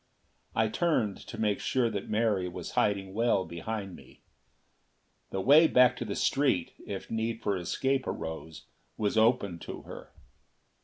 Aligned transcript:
I 0.55 0.67
turned 0.67 1.17
to 1.27 1.37
make 1.37 1.59
sure 1.59 1.87
that 1.91 2.09
Mary 2.09 2.49
was 2.49 2.71
hiding 2.71 3.13
well 3.13 3.45
behind 3.45 3.95
me. 3.95 4.23
The 5.29 5.41
way 5.41 5.67
back 5.67 5.95
to 5.97 6.05
the 6.05 6.15
street, 6.15 6.73
if 6.87 7.11
need 7.11 7.43
for 7.43 7.55
escape 7.55 8.07
arose, 8.07 8.65
was 8.97 9.15
open 9.15 9.59
to 9.59 9.83
her. 9.83 10.11